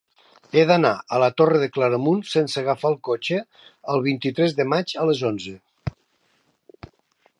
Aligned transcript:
He 0.59 0.61
d'anar 0.69 0.93
a 1.17 1.19
la 1.23 1.27
Torre 1.41 1.59
de 1.63 1.67
Claramunt 1.75 2.23
sense 2.31 2.57
agafar 2.61 2.91
el 2.93 2.97
cotxe 3.09 3.39
el 3.97 4.03
vint-i-tres 4.09 4.57
de 4.61 4.67
maig 4.75 4.95
a 5.03 5.07
les 5.11 5.23
onze. 5.33 5.55